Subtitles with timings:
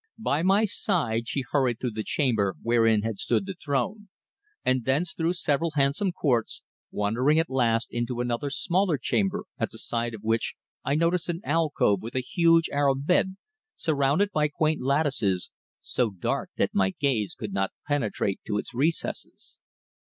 [0.17, 4.09] By my side she hurried through the chamber wherein had stood the throne,
[4.65, 9.77] and thence through several handsome courts, wandering at last into another smaller chamber at the
[9.77, 13.37] side of which I noticed an alcove with a huge Arab bed
[13.75, 15.51] surrounded by quaint lattices,
[15.81, 19.59] so dark that my gaze could not penetrate to its recesses.